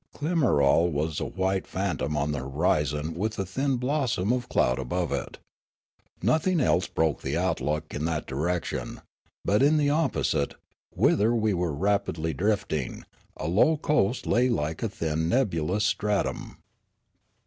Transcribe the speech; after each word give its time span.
Klimarol 0.15 0.89
was 0.91 1.19
a 1.19 1.25
white 1.25 1.67
phantom 1.67 2.17
on 2.17 2.31
the 2.31 2.39
horizon 2.39 3.13
with 3.13 3.37
a 3.37 3.45
thin 3.45 3.77
blos 3.77 4.13
som 4.13 4.33
of 4.33 4.49
cloud 4.49 4.79
above 4.79 5.11
it. 5.11 5.37
Nothing 6.23 6.59
else 6.59 6.87
broke 6.87 7.21
the 7.21 7.37
outlook 7.37 7.93
in 7.93 8.05
that 8.05 8.25
direction; 8.25 9.01
but 9.45 9.61
in 9.61 9.77
the 9.77 9.91
opposite, 9.91 10.55
whither 10.89 11.35
we 11.35 11.53
were 11.53 11.71
rapidly 11.75 12.33
drifting, 12.33 13.05
a 13.37 13.47
low 13.47 13.77
coast 13.77 14.25
lay 14.25 14.49
like 14.49 14.81
a 14.81 14.89
thin 14.89 15.29
nebulous 15.29 15.85
stratum. 15.85 16.57